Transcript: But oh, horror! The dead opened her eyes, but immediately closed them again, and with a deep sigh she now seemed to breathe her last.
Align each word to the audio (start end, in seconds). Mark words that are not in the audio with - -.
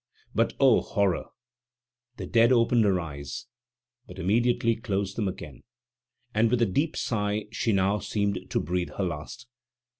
But 0.33 0.53
oh, 0.59 0.81
horror! 0.81 1.25
The 2.17 2.25
dead 2.25 2.51
opened 2.51 2.85
her 2.85 2.99
eyes, 2.99 3.45
but 4.07 4.17
immediately 4.17 4.75
closed 4.75 5.15
them 5.15 5.27
again, 5.27 5.61
and 6.33 6.49
with 6.49 6.63
a 6.63 6.65
deep 6.65 6.97
sigh 6.97 7.45
she 7.51 7.71
now 7.71 7.99
seemed 7.99 8.49
to 8.49 8.59
breathe 8.59 8.93
her 8.97 9.03
last. 9.03 9.45